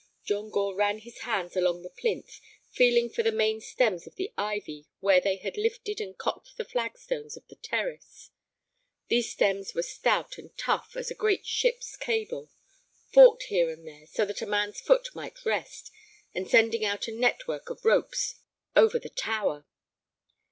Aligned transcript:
John 0.23 0.49
Gore 0.49 0.73
ran 0.73 0.97
his 0.97 1.19
hands 1.19 1.55
along 1.55 1.83
the 1.83 1.89
plinth, 1.91 2.39
feeling 2.71 3.07
for 3.07 3.21
the 3.21 3.31
main 3.31 3.61
stems 3.61 4.07
of 4.07 4.15
the 4.15 4.33
ivy 4.35 4.87
where 4.99 5.21
they 5.21 5.35
had 5.35 5.57
lifted 5.57 6.01
and 6.01 6.17
cocked 6.17 6.57
the 6.57 6.65
flagstones 6.65 7.37
of 7.37 7.47
the 7.49 7.55
terrace. 7.57 8.31
These 9.09 9.31
stems 9.31 9.75
were 9.75 9.83
stout 9.83 10.39
and 10.39 10.57
tough 10.57 10.95
as 10.95 11.11
a 11.11 11.13
great 11.13 11.45
ship's 11.45 11.95
cable, 11.95 12.49
forked 13.11 13.43
here 13.43 13.69
and 13.69 13.87
there 13.87 14.07
so 14.07 14.25
that 14.25 14.41
a 14.41 14.47
man's 14.47 14.81
foot 14.81 15.09
might 15.13 15.45
rest, 15.45 15.91
and 16.33 16.49
sending 16.49 16.83
out 16.83 17.07
a 17.07 17.11
net 17.11 17.47
work 17.47 17.69
of 17.69 17.85
ropes 17.85 18.37
over 18.75 18.97
the 18.97 19.07
tower. 19.07 19.67